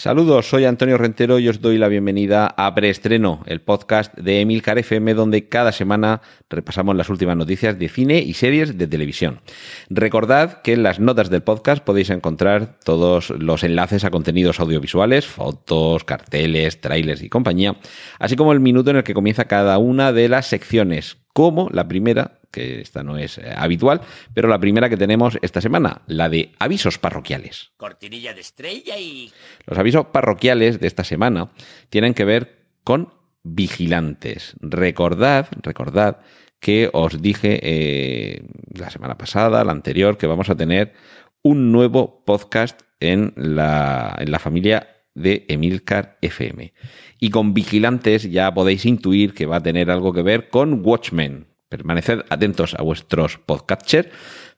[0.00, 4.78] Saludos, soy Antonio Rentero y os doy la bienvenida a Preestreno, el podcast de Emilcar
[4.78, 9.42] FM, donde cada semana repasamos las últimas noticias de cine y series de televisión.
[9.90, 15.26] Recordad que en las notas del podcast podéis encontrar todos los enlaces a contenidos audiovisuales,
[15.26, 17.76] fotos, carteles, trailers y compañía,
[18.18, 21.88] así como el minuto en el que comienza cada una de las secciones, como la
[21.88, 24.02] primera que esta no es eh, habitual,
[24.34, 27.70] pero la primera que tenemos esta semana, la de avisos parroquiales.
[27.78, 29.32] Cortinilla de estrella y...
[29.64, 31.50] Los avisos parroquiales de esta semana
[31.88, 34.54] tienen que ver con vigilantes.
[34.60, 36.18] Recordad, recordad
[36.58, 38.42] que os dije eh,
[38.74, 40.92] la semana pasada, la anterior, que vamos a tener
[41.40, 46.72] un nuevo podcast en la, en la familia de Emilcar FM.
[47.18, 51.46] Y con vigilantes ya podéis intuir que va a tener algo que ver con Watchmen,
[51.68, 54.08] permaneced atentos a vuestros podcatchers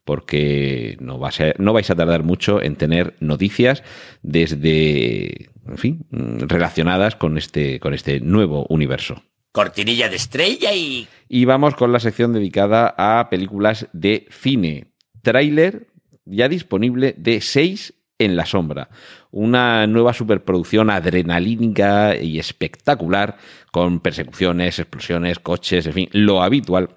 [0.03, 3.83] porque no, va a ser, no vais a tardar mucho en tener noticias
[4.21, 9.23] desde, en fin, relacionadas con este, con este nuevo universo.
[9.51, 11.07] Cortinilla de estrella y...
[11.29, 14.87] Y vamos con la sección dedicada a películas de cine.
[15.21, 15.87] Tráiler
[16.25, 18.89] ya disponible de 6 en la sombra.
[19.35, 23.37] Una nueva superproducción adrenalínica y espectacular,
[23.71, 26.89] con persecuciones, explosiones, coches, en fin, lo habitual,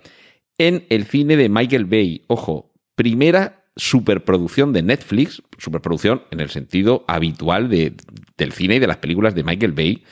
[0.59, 2.25] en el cine de Michael Bay.
[2.27, 7.95] Ojo, primera superproducción de Netflix, superproducción en el sentido habitual de,
[8.37, 10.05] del cine y de las películas de Michael Bay,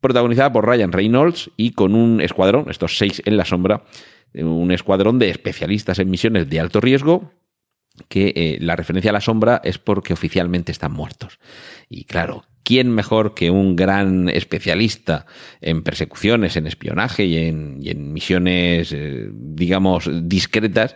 [0.00, 3.84] protagonizada por Ryan Reynolds y con un escuadrón, estos seis en la sombra,
[4.32, 7.30] un escuadrón de especialistas en misiones de alto riesgo
[8.08, 11.38] que eh, la referencia a la sombra es porque oficialmente están muertos.
[11.88, 15.26] Y claro, ¿quién mejor que un gran especialista
[15.60, 20.94] en persecuciones, en espionaje y en, misiones, eh, digamos, discretas?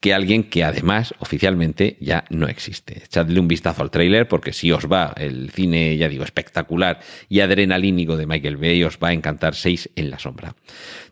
[0.00, 3.02] Que alguien que además oficialmente ya no existe.
[3.04, 7.40] Echadle un vistazo al tráiler porque si os va el cine, ya digo, espectacular y
[7.40, 10.54] adrenalínico de Michael Bay, os va a encantar Seis en la sombra.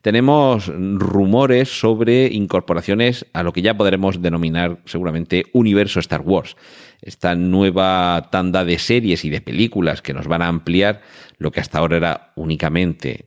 [0.02, 6.56] Tenemos rumores sobre incorporaciones a lo que ya podremos denominar seguramente universo Star Wars
[7.04, 11.02] esta nueva tanda de series y de películas que nos van a ampliar
[11.38, 13.26] lo que hasta ahora era únicamente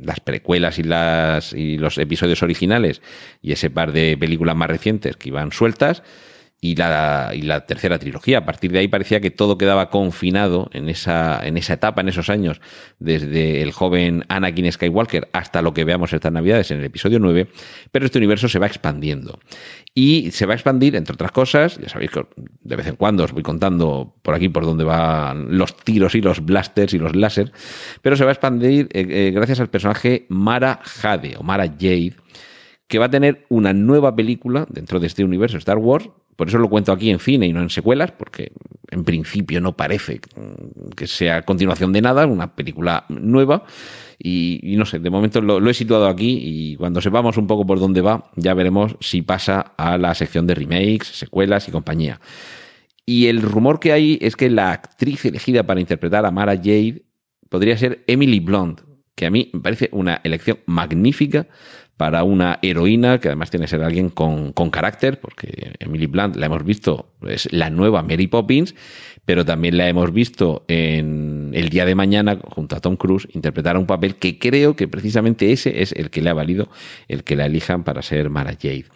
[0.00, 3.02] las precuelas y, las, y los episodios originales
[3.42, 6.02] y ese par de películas más recientes que iban sueltas
[6.62, 8.38] y la, y la tercera trilogía.
[8.38, 12.08] A partir de ahí parecía que todo quedaba confinado en esa, en esa etapa, en
[12.08, 12.60] esos años,
[12.98, 17.48] desde el joven Anakin Skywalker hasta lo que veamos estas navidades en el episodio 9,
[17.90, 19.38] pero este universo se va expandiendo.
[19.94, 22.26] Y se va a expandir, entre otras cosas, ya sabéis que
[22.60, 26.20] de vez en cuando os voy contando por aquí por dónde van los tiros y
[26.20, 27.52] los blasters y los láser,
[28.02, 32.14] pero se va a expandir eh, eh, gracias al personaje Mara Jade o Mara Jade,
[32.86, 36.10] que va a tener una nueva película dentro de este universo Star Wars
[36.40, 38.50] por eso lo cuento aquí en cine y no en secuelas, porque
[38.90, 40.22] en principio no parece
[40.96, 43.64] que sea continuación de nada, una película nueva.
[44.18, 47.78] Y, no sé, de momento lo, he situado aquí y cuando sepamos un poco por
[47.78, 52.22] dónde va, ya veremos si pasa a la sección de remakes, secuelas y compañía.
[53.04, 57.02] Y el rumor que hay es que la actriz elegida para interpretar a Mara Jade
[57.50, 58.80] podría ser Emily Blunt,
[59.14, 61.48] que a mí me parece una elección magnífica
[62.00, 66.46] para una heroína que además tiene que ser alguien con, carácter, porque Emily Blunt la
[66.46, 68.74] hemos visto, es la nueva Mary Poppins,
[69.26, 73.76] pero también la hemos visto en El Día de Mañana junto a Tom Cruise interpretar
[73.76, 76.70] un papel que creo que precisamente ese es el que le ha valido
[77.06, 78.86] el que la elijan para ser Mara Jade.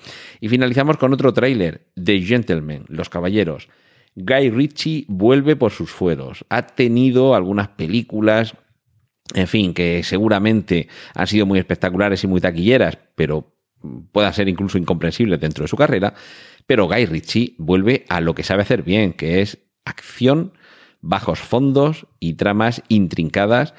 [0.40, 3.68] Y finalizamos con otro tráiler, The Gentleman, Los Caballeros.
[4.16, 6.46] Guy Ritchie vuelve por sus fueros.
[6.48, 8.54] Ha tenido algunas películas
[9.34, 13.52] en fin, que seguramente han sido muy espectaculares y muy taquilleras, pero
[14.12, 16.14] puedan ser incluso incomprensibles dentro de su carrera.
[16.66, 20.54] Pero Guy Ritchie vuelve a lo que sabe hacer bien, que es acción,
[21.00, 23.74] bajos fondos y tramas intrincadas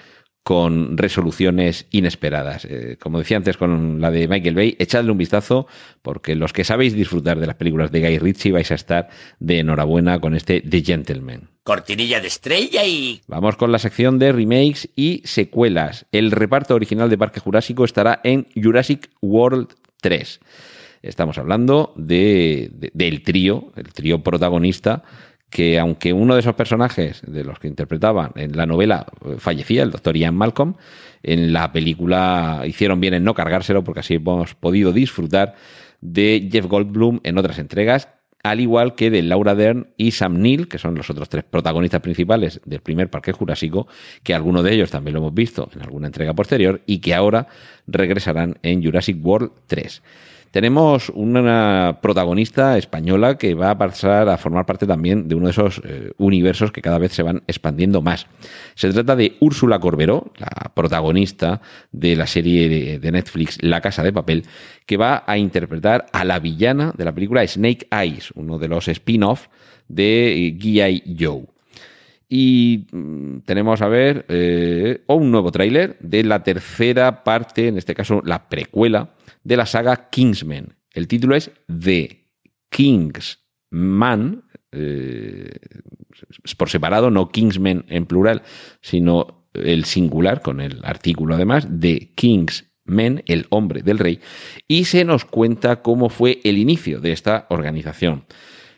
[0.45, 2.65] con resoluciones inesperadas.
[2.65, 5.65] Eh, como decía antes con la de Michael Bay, echadle un vistazo
[6.03, 9.09] porque los que sabéis disfrutar de las películas de Guy Ritchie vais a estar
[9.39, 11.49] de enhorabuena con este The Gentleman.
[11.63, 13.21] Cortinilla de estrella y...
[13.25, 16.05] Vamos con la sección de remakes y secuelas.
[16.11, 19.69] El reparto original de Parque Jurásico estará en Jurassic World
[20.01, 20.41] 3.
[21.01, 25.01] Estamos hablando de, del trío, el trío protagonista
[25.49, 29.83] que aunque uno de esos personajes de los que interpretaban en la novela eh, fallecía,
[29.83, 30.75] el doctor Ian Malcolm,
[31.23, 35.55] en la película hicieron bien en no cargárselo porque así hemos podido disfrutar
[36.01, 38.09] de Jeff Goldblum en otras entregas,
[38.43, 42.01] al igual que de Laura Dern y Sam Neill, que son los otros tres protagonistas
[42.01, 43.87] principales del primer Parque Jurásico,
[44.21, 47.47] que alguno de ellos también lo hemos visto en alguna entrega posterior y que ahora
[47.87, 50.03] regresarán en Jurassic World 3
[50.55, 55.51] tenemos una protagonista española que va a pasar a formar parte también de uno de
[55.51, 58.27] esos eh, universos que cada vez se van expandiendo más.
[58.73, 61.59] Se trata de Úrsula Corberó, la protagonista
[61.91, 64.45] de la serie de, Netflix La Casa de Papel,
[64.85, 68.87] que va a interpretar a la villana de la película Snake Eyes, uno de los
[68.87, 69.47] spin-off
[69.89, 71.17] de G.I.
[71.19, 71.54] Joe.
[72.27, 77.93] Y mm, tenemos a ver eh, un nuevo tráiler de la tercera parte, en este
[77.93, 79.13] caso la precuela,
[79.43, 80.75] de la saga Kingsman.
[80.91, 82.25] El título es The
[82.69, 85.51] Kingsman, eh,
[86.57, 88.43] por separado, no Kingsman en plural,
[88.81, 94.19] sino el singular, con el artículo además, de Kingsman, el hombre del rey,
[94.67, 98.25] y se nos cuenta cómo fue el inicio de esta organización.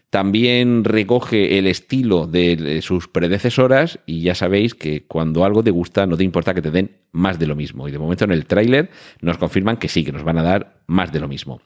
[0.10, 6.08] También recoge el estilo de sus predecesoras y ya sabéis que cuando algo te gusta
[6.08, 7.88] no te importa que te den más de lo mismo.
[7.88, 8.90] Y de momento en el tráiler
[9.22, 11.60] nos confirman que sí, que nos van a dar más de lo mismo.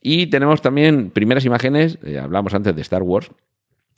[0.00, 3.30] Y tenemos también primeras imágenes, eh, hablamos antes de Star Wars,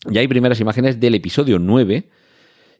[0.08, 2.08] y hay primeras imágenes del episodio 9,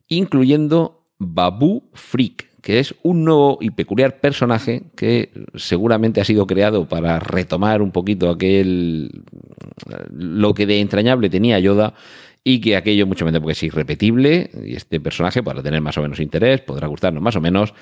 [0.09, 6.89] incluyendo Babu Freak, que es un nuevo y peculiar personaje que seguramente ha sido creado
[6.89, 9.23] para retomar un poquito aquel
[10.11, 11.95] lo que de entrañable tenía Yoda
[12.43, 16.03] y que aquello mucho menos porque es irrepetible y este personaje podrá tener más o
[16.03, 17.73] menos interés, podrá gustarnos más o menos,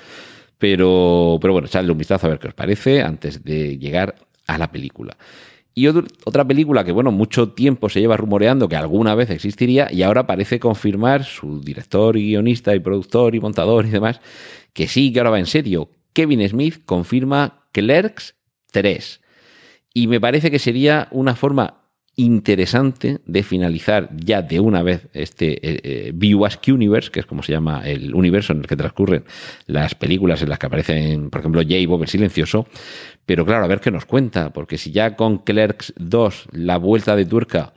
[0.59, 4.13] pero, pero bueno, echadle un vistazo a ver qué os parece antes de llegar
[4.45, 5.17] a la película.
[5.77, 10.03] Y otra película que, bueno, mucho tiempo se lleva rumoreando que alguna vez existiría y
[10.03, 14.21] ahora parece confirmar su director y guionista y productor y montador y demás,
[14.75, 15.89] que sí, que ahora va en serio.
[16.13, 18.35] Kevin Smith confirma Clerks
[18.71, 19.21] 3.
[19.93, 21.85] Y me parece que sería una forma
[22.17, 27.53] interesante de finalizar ya de una vez este eh, eh Universe, que es como se
[27.53, 29.23] llama el universo en el que transcurren
[29.65, 32.67] las películas en las que aparecen, por ejemplo, Jay Bob el Silencioso.
[33.25, 37.15] Pero claro, a ver qué nos cuenta, porque si ya con Clerks 2 la vuelta
[37.15, 37.73] de tuerca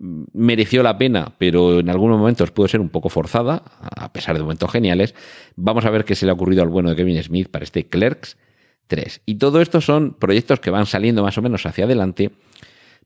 [0.00, 4.42] mereció la pena, pero en algunos momentos pudo ser un poco forzada, a pesar de
[4.42, 5.14] momentos geniales,
[5.56, 7.86] vamos a ver qué se le ha ocurrido al bueno de Kevin Smith para este
[7.86, 8.38] Clerks
[8.86, 9.22] 3.
[9.26, 12.32] Y todo esto son proyectos que van saliendo más o menos hacia adelante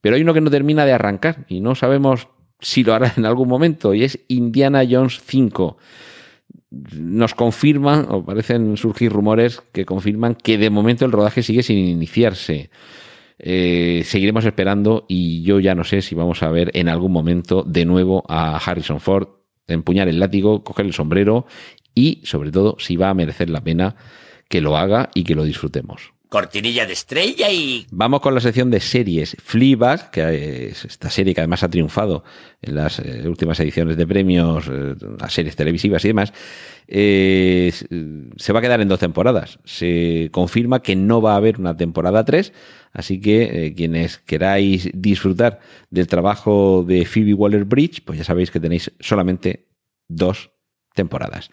[0.04, 2.28] pero hay uno que no termina de arrancar y no sabemos
[2.60, 5.78] si lo hará en algún momento y es Indiana Jones 5.
[6.98, 11.78] Nos confirman, o parecen surgir rumores que confirman que de momento el rodaje sigue sin
[11.78, 12.68] iniciarse.
[13.38, 17.64] Eh, seguiremos esperando y yo ya no sé si vamos a ver en algún momento
[17.64, 19.28] de nuevo a Harrison Ford
[19.66, 21.46] empuñar el látigo, coger el sombrero
[21.94, 23.96] y sobre todo si va a merecer la pena
[24.48, 27.86] que lo haga y que lo disfrutemos cortinilla de estrella y...
[27.90, 29.36] Vamos con la sección de series.
[29.42, 32.24] Fleabag, que es esta serie que además ha triunfado
[32.62, 36.32] en las eh, últimas ediciones de premios, eh, a series televisivas y demás,
[36.88, 37.72] eh,
[38.36, 39.58] se va a quedar en dos temporadas.
[39.64, 42.52] Se confirma que no va a haber una temporada 3,
[42.92, 45.60] así que quienes queráis disfrutar
[45.90, 49.68] del trabajo de Phoebe Waller-Bridge, pues ya sabéis que tenéis solamente
[50.08, 50.53] dos
[50.94, 51.50] temporadas.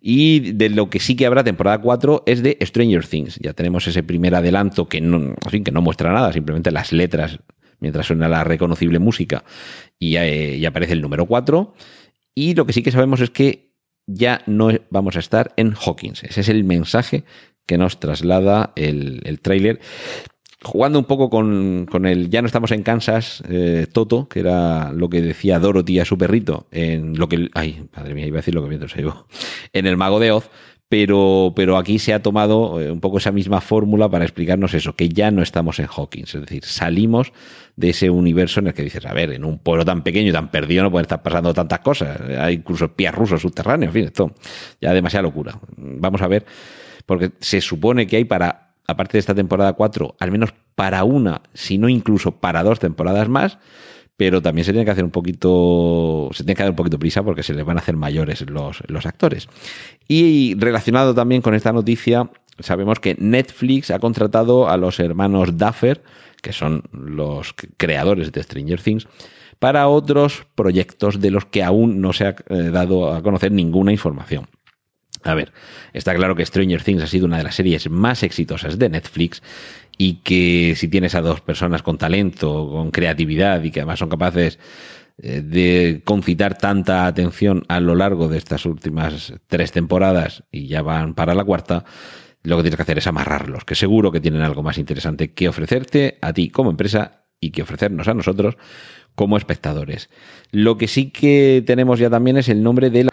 [0.00, 3.38] Y de lo que sí que habrá temporada 4 es de Stranger Things.
[3.40, 7.40] Ya tenemos ese primer adelanto que no, que no muestra nada, simplemente las letras
[7.80, 9.44] mientras suena la reconocible música
[9.98, 11.74] y, eh, ya aparece el número 4.
[12.34, 13.74] Y lo que sí que sabemos es que
[14.06, 16.24] ya no vamos a estar en Hawkins.
[16.24, 17.24] Ese es el mensaje
[17.66, 19.80] que nos traslada el, el tráiler
[20.64, 24.92] jugando un poco con, con, el ya no estamos en Kansas, eh, Toto, que era
[24.92, 28.40] lo que decía Dorothy a su perrito, en lo que, ay, madre mía, iba a
[28.40, 29.26] decir lo que mientras se llevó,
[29.72, 30.50] en el Mago de Oz,
[30.88, 34.94] pero, pero aquí se ha tomado eh, un poco esa misma fórmula para explicarnos eso,
[34.94, 37.32] que ya no estamos en Hawkins, es decir, salimos
[37.76, 40.32] de ese universo en el que dices, a ver, en un pueblo tan pequeño y
[40.32, 44.04] tan perdido no pueden estar pasando tantas cosas, hay incluso espías rusos subterráneos, en fin,
[44.06, 44.32] esto
[44.80, 45.58] ya demasiada locura.
[45.76, 46.44] Vamos a ver,
[47.06, 51.42] porque se supone que hay para aparte de esta temporada 4, al menos para una,
[51.52, 53.58] si no incluso para dos temporadas más,
[54.16, 57.22] pero también se tiene que hacer un poquito, se tiene que dar un poquito prisa
[57.22, 59.48] porque se les van a hacer mayores los, los actores.
[60.06, 66.02] Y relacionado también con esta noticia, sabemos que Netflix ha contratado a los hermanos Duffer,
[66.42, 69.08] que son los creadores de Stranger Things,
[69.58, 73.92] para otros proyectos de los que aún no se ha eh, dado a conocer ninguna
[73.92, 74.46] información.
[75.24, 75.52] A ver,
[75.94, 79.42] está claro que Stranger Things ha sido una de las series más exitosas de Netflix
[79.96, 84.10] y que si tienes a dos personas con talento, con creatividad y que además son
[84.10, 84.58] capaces
[85.16, 90.82] eh, de concitar tanta atención a lo largo de estas últimas tres temporadas y ya
[90.82, 91.84] van para la cuarta,
[92.42, 95.48] lo que tienes que hacer es amarrarlos, que seguro que tienen algo más interesante que
[95.48, 98.56] ofrecerte a ti como empresa y que ofrecernos a nosotros
[99.14, 100.10] como espectadores.
[100.50, 103.10] Lo que sí que tenemos ya también es el nombre de la...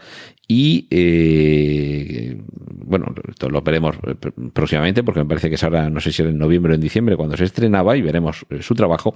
[0.47, 4.15] Y eh, bueno, esto lo veremos eh,
[4.51, 6.81] próximamente porque me parece que es ahora, no sé si era en noviembre o en
[6.81, 9.15] diciembre cuando se estrenaba y veremos eh, su trabajo.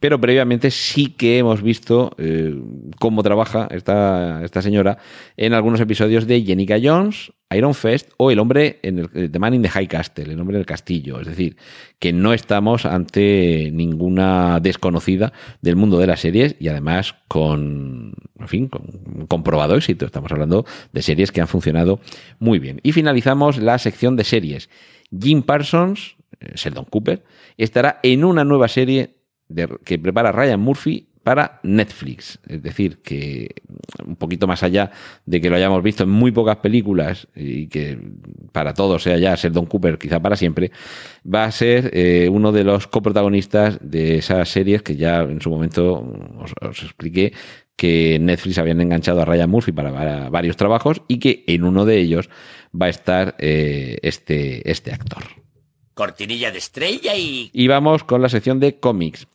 [0.00, 2.16] Pero previamente sí que hemos visto
[2.98, 4.98] cómo trabaja esta, esta señora
[5.36, 9.54] en algunos episodios de Jenica Jones, Iron Fest o El hombre en el The Man
[9.54, 11.20] in the High Castle, El hombre en el castillo.
[11.20, 11.56] Es decir,
[11.98, 15.32] que no estamos ante ninguna desconocida
[15.62, 20.06] del mundo de las series y además con, en fin, con comprobado éxito.
[20.06, 22.00] Estamos hablando de series que han funcionado
[22.38, 22.80] muy bien.
[22.82, 24.70] Y finalizamos la sección de series.
[25.18, 27.24] Jim Parsons, eh, Sheldon Cooper,
[27.56, 29.16] estará en una nueva serie
[29.84, 32.38] que prepara Ryan Murphy para Netflix.
[32.46, 33.62] Es decir, que
[34.06, 34.90] un poquito más allá
[35.26, 37.98] de que lo hayamos visto en muy pocas películas y que
[38.52, 40.70] para todos sea ya ser Don Cooper quizá para siempre,
[41.26, 45.50] va a ser eh, uno de los coprotagonistas de esas series que ya en su
[45.50, 46.06] momento
[46.60, 47.32] os, expliqué
[47.76, 51.98] que Netflix habían enganchado a Ryan Murphy para, varios trabajos y que en uno de
[51.98, 52.30] ellos
[52.80, 55.24] va a estar eh, este, este actor.
[55.94, 57.50] Cortinilla de estrella y...
[57.52, 59.26] Y vamos con la sección de cómics.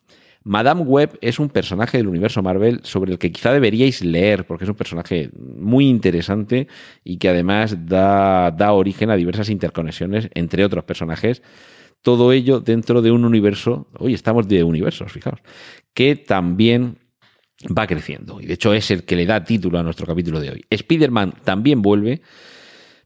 [0.49, 4.63] Madame Web es un personaje del universo Marvel sobre el que quizá deberíais leer, porque
[4.63, 6.67] es un personaje muy interesante
[7.03, 11.43] y que además da, da origen a diversas interconexiones entre otros personajes.
[12.01, 15.39] Todo ello dentro de un universo, hoy estamos de universos, fijaos,
[15.93, 16.97] que también
[17.67, 18.41] va creciendo.
[18.41, 20.65] Y de hecho es el que le da título a nuestro capítulo de hoy.
[20.67, 22.23] Spider-Man también vuelve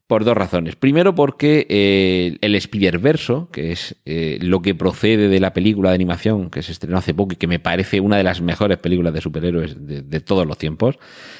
[0.08, 0.76] por dos razones.
[0.76, 5.96] Primero porque eh, el Spider-Verso, que es eh, lo que procede de la película de
[5.96, 9.14] animación que se estrenó hace poco y que me parece una de las mejores películas
[9.14, 11.00] de superhéroes de, todos los tiempos,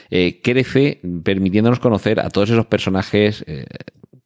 [0.10, 3.46] eh, crece permitiéndonos conocer a todos esos personajes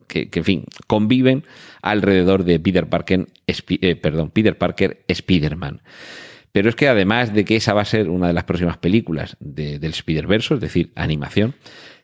[0.08, 1.44] que, en fin, conviven
[1.82, 3.28] alrededor de Peter Parker,
[4.02, 5.82] perdón, Peter Parker Spider-Man.
[6.52, 9.36] Pero es que además de que esa va a ser una de las próximas películas
[9.40, 11.56] del Spider-Verse, es decir, animación,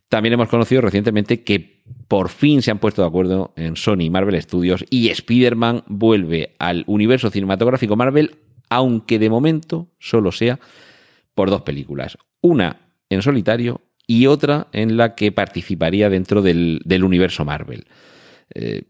[0.09, 1.72] también hemos conocido recientemente que
[2.07, 6.55] por fin se han puesto de acuerdo en Sony y Marvel Studios y Spider-Man vuelve
[6.59, 8.37] al universo cinematográfico Marvel,
[8.69, 10.59] aunque de momento solo sea
[11.35, 12.17] por dos películas.
[12.41, 12.77] Una
[13.09, 17.85] en solitario y otra en la que participaría dentro del, universo Marvel.
[18.53, 18.83] Eh,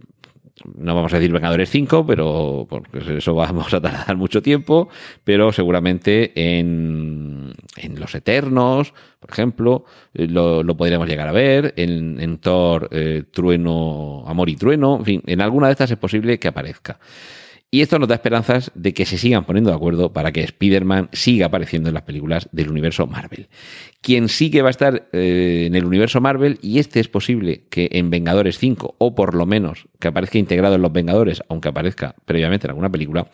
[0.76, 4.90] no vamos a decir Vengadores 5, pero porque eso vamos a tardar mucho tiempo,
[5.24, 7.12] pero seguramente en,
[7.75, 13.24] en Los Eternos, por ejemplo, eh, lo, podríamos llegar a ver, en, en Thor, eh,
[13.32, 17.00] Trueno, Amor y Trueno, en fin, en alguna de estas es posible que aparezca.
[17.74, 21.10] Y esto nos da esperanzas de que se sigan poniendo de acuerdo para que Spider-Man
[21.12, 23.48] siga apareciendo en las películas del universo Marvel.
[24.00, 27.63] Quien sí que va a estar eh, en el universo Marvel, y este es posible
[27.72, 31.70] que en Vengadores 5, o por lo menos que aparezca integrado en los Vengadores, aunque
[31.70, 33.27] aparezca previamente en alguna película,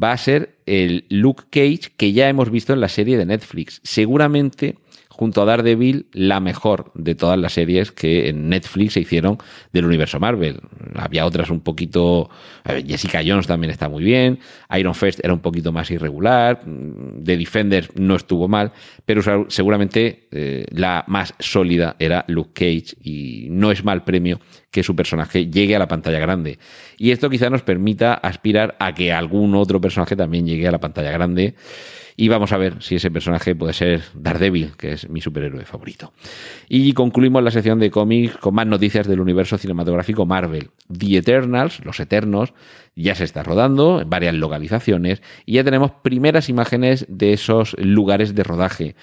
[0.00, 3.80] va a ser el Luke Cage que ya hemos visto en la serie de Netflix.
[3.82, 4.76] Seguramente
[5.12, 9.38] junto a Daredevil, la mejor de todas las series que en Netflix se hicieron
[9.72, 10.60] del universo Marvel.
[10.94, 12.30] Había otras un poquito.
[12.86, 14.38] Jessica Jones también está muy bien.
[14.76, 16.62] Iron Fist era un poquito más irregular.
[16.64, 18.72] The Defender no estuvo mal.
[19.04, 22.96] Pero seguramente eh, la más sólida era Luke Cage.
[23.02, 24.40] Y no es mal premio
[24.70, 26.58] que su personaje llegue a la pantalla grande.
[26.96, 30.80] Y esto quizá nos permita aspirar a que algún otro personaje también llegue a la
[30.80, 31.54] pantalla grande.
[32.16, 36.12] Y vamos a ver si ese personaje puede ser Daredevil, que es mi superhéroe favorito.
[36.68, 40.70] Y concluimos la sección de cómics con más noticias del universo cinematográfico Marvel.
[40.96, 42.52] The Eternals, Los Eternos,
[42.94, 48.34] ya se está rodando en varias localizaciones y ya tenemos primeras imágenes de esos lugares
[48.34, 48.96] de rodaje.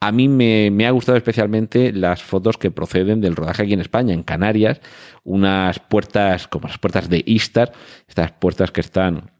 [0.00, 3.80] A mí me, me, ha gustado especialmente las fotos que proceden del rodaje aquí en
[3.80, 4.80] España, en Canarias,
[5.24, 7.72] unas puertas como las puertas de Istar,
[8.08, 9.30] estas puertas que están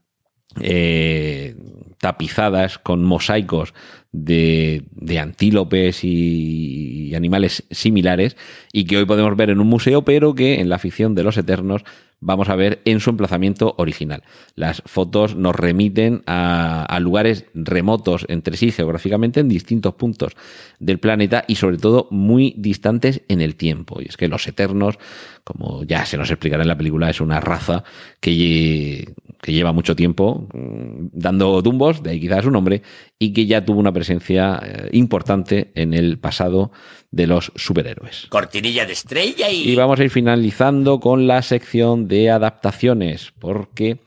[0.61, 1.55] eh,
[1.99, 3.75] tapizadas con mosaicos
[4.13, 8.37] de, antílopes y, animales similares
[8.73, 11.37] y que hoy podemos ver en un museo, pero que en la ficción de los
[11.37, 11.85] eternos
[12.21, 14.23] vamos a ver en su emplazamiento original.
[14.55, 20.33] Las fotos nos remiten a, lugares remotos entre sí geográficamente en distintos puntos
[20.79, 24.01] del planeta y sobre todo muy distantes en el tiempo.
[24.01, 24.99] Y es que los eternos,
[25.45, 27.85] como ya se nos explicará en la película, es una raza
[28.21, 32.83] que, que lleva mucho tiempo mm, dando tumbos, de ahí quizás su nombre,
[33.19, 36.73] y que ya tuvo una presencia eh, importante en el pasado
[37.11, 38.27] de los superhéroes.
[38.29, 39.71] Cortinilla de estrella y...
[39.71, 43.99] Y vamos a ir finalizando con la sección de adaptaciones, porque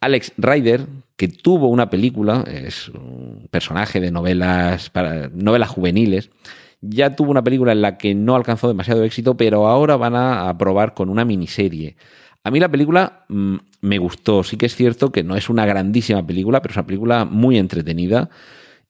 [0.00, 6.30] Alex Ryder, que tuvo una película, es un personaje de novelas, para, novelas juveniles,
[6.80, 10.56] ya tuvo una película en la que no alcanzó demasiado éxito, pero ahora van a
[10.58, 11.96] probar con una miniserie
[12.44, 14.42] A mí la película mm, me gustó.
[14.42, 17.58] Sí que es cierto que no es una grandísima película, pero es una película muy
[17.58, 18.30] entretenida.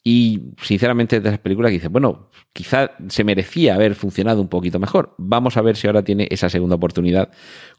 [0.05, 4.81] Y sinceramente de esas películas que dice, bueno, quizá se merecía haber funcionado un poquito
[4.81, 5.15] mejor.
[5.19, 7.31] Vamos a ver si ahora tiene esa segunda oportunidad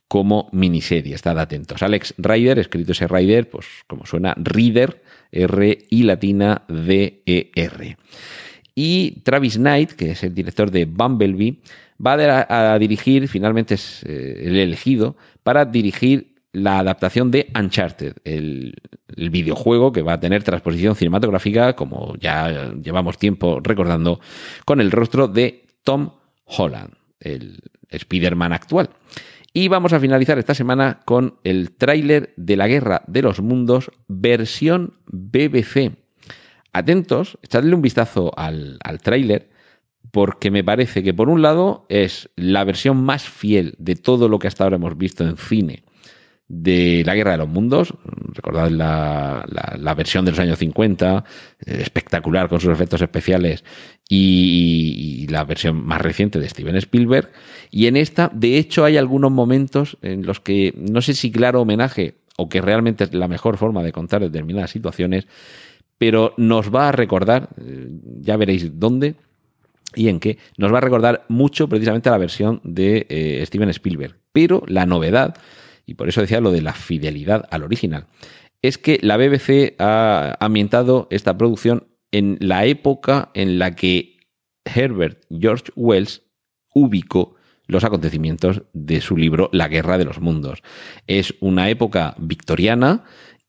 [0.07, 1.15] como miniserie.
[1.15, 1.83] Estad atentos.
[1.83, 7.97] Alex Ryder, escrito ese Ryder, pues como suena, Reader, R y latina D E R.
[8.75, 11.59] Y Travis Knight, que es el director de Bumblebee,
[12.03, 18.75] va a, dirigir, finalmente es eh, el elegido, para dirigir la adaptación de Uncharted, el,
[19.15, 24.19] videojuego que va a tener transposición cinematográfica, como ya llevamos tiempo recordando,
[24.65, 26.11] con el rostro de Tom
[26.45, 27.59] Holland, el
[27.89, 28.89] Spider-Man actual.
[29.53, 33.91] Y vamos a finalizar esta semana con el tráiler de la Guerra de los Mundos
[34.07, 35.91] versión BBC.
[36.71, 39.52] Atentos, echadle un vistazo al tráiler
[40.13, 44.37] porque me parece que por un lado es la versión más fiel de todo lo
[44.37, 45.85] que hasta ahora hemos visto en cine
[46.47, 47.95] de la Guerra de los Mundos.
[48.35, 49.43] Recordad la,
[49.75, 51.23] la, versión de los años 50,
[51.65, 53.63] eh, espectacular con sus efectos especiales,
[54.07, 57.31] y, y, la versión más reciente de Steven Spielberg.
[57.71, 61.61] Y en esta, de hecho, hay algunos momentos en los que, no sé si claro
[61.61, 65.25] homenaje o que realmente es la mejor forma de contar determinadas situaciones,
[65.97, 67.87] pero nos va a recordar, eh,
[68.19, 69.15] ya veréis dónde,
[69.95, 73.69] y en qué nos va a recordar mucho precisamente a la versión de eh, Steven
[73.69, 74.17] Spielberg.
[74.31, 75.35] Pero la novedad
[75.85, 78.07] y por eso decía lo de la fidelidad al original,
[78.61, 84.17] es que la BBC ha ambientado esta producción en la época en la que
[84.65, 86.21] Herbert George Wells
[86.73, 87.35] ubicó
[87.67, 90.61] los acontecimientos de su libro La Guerra de los Mundos.
[91.07, 93.03] Es una época victoriana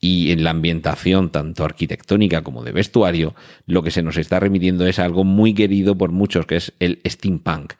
[0.05, 3.35] y en la ambientación tanto arquitectónica como de vestuario,
[3.67, 7.01] lo que se nos está remitiendo es algo muy querido por muchos, que es el
[7.09, 7.73] steampunk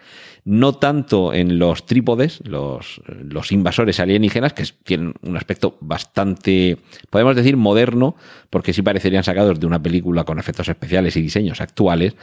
[0.47, 6.77] no tanto en los trípodes, los, los invasores alienígenas, que tienen un aspecto bastante,
[7.09, 8.15] podemos decir, moderno,
[8.51, 12.15] porque sí parecerían sacados de una película con efectos especiales y diseños actuales.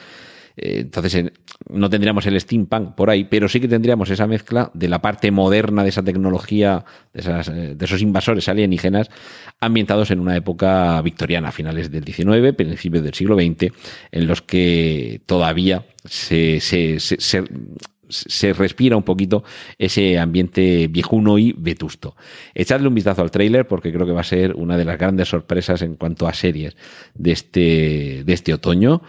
[0.57, 1.31] Eh, entonces
[1.69, 5.31] no tendríamos el steampunk por ahí, pero sí que tendríamos esa mezcla de la parte
[5.31, 6.83] moderna de esa tecnología,
[7.13, 9.09] de, esas, eh, de esos invasores alienígenas,
[9.59, 13.73] ambientados en una época victoriana, finales del XIX, principios del siglo XX,
[14.11, 19.43] en los que todavía se, se, se, respira un poquito
[19.77, 22.15] ese ambiente viejuno y vetusto.
[22.53, 25.29] Echadle un vistazo al tráiler porque creo que va a ser una de las grandes
[25.29, 26.75] sorpresas en cuanto a series
[27.13, 29.01] de este, de este otoño.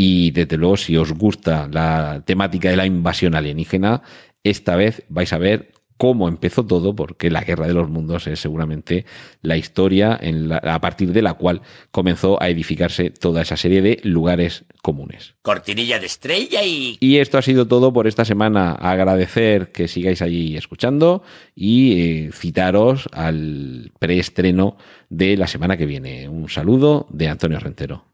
[0.00, 4.02] Y desde luego, si os gusta la temática de la invasión alienígena,
[4.44, 8.38] esta vez vais a ver cómo empezó todo, porque la Guerra de los Mundos es
[8.38, 9.06] seguramente
[9.42, 13.82] la historia en la, a partir de la cual comenzó a edificarse toda esa serie
[13.82, 15.34] de lugares comunes.
[15.42, 16.96] Cortinilla de estrella y...
[17.00, 18.74] Y esto ha sido todo por esta semana.
[18.74, 21.24] Agradecer que sigáis allí escuchando
[21.56, 24.76] y eh, citaros al preestreno
[25.08, 26.28] de la semana que viene.
[26.28, 28.04] Un saludo de Antonio Rentero.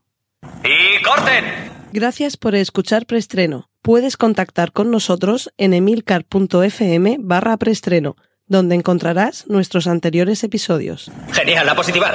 [0.62, 1.44] ¡Y corten!
[1.92, 3.70] Gracias por escuchar preestreno.
[3.83, 11.11] Puedes contactar con nosotros en emilcar.fm barra preestreno, donde encontrarás nuestros anteriores episodios.
[11.33, 12.14] Genial, a positivar.